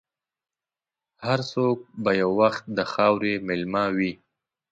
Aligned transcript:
هر 1.25 1.39
څوک 1.51 1.77
به 2.03 2.11
یو 2.21 2.31
وخت 2.41 2.63
د 2.77 2.79
خاورې 2.91 3.33
مېلمه 3.47 3.85
وي. 3.97 4.11